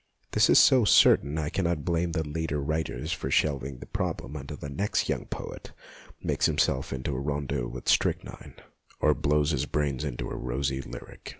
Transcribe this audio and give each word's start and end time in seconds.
This 0.31 0.49
is 0.49 0.57
so 0.57 0.83
certain 0.83 1.35
that 1.35 1.43
I 1.45 1.49
cannot 1.51 1.85
blame 1.85 2.13
the 2.13 2.27
leader 2.27 2.59
writers 2.59 3.11
for 3.13 3.29
shelv 3.29 3.63
ing 3.63 3.77
the 3.77 3.85
problem 3.85 4.35
until 4.35 4.57
the 4.57 4.67
next 4.67 5.07
young 5.07 5.25
poet 5.27 5.73
makes 6.23 6.47
himself 6.47 6.91
into 6.91 7.15
a 7.15 7.19
rondeau 7.19 7.67
with 7.67 7.85
strych 7.87 8.23
nine, 8.23 8.55
or 8.99 9.13
blows 9.13 9.51
his 9.51 9.67
brains 9.67 10.03
into 10.03 10.31
a 10.31 10.35
rosy 10.35 10.81
lyric. 10.81 11.29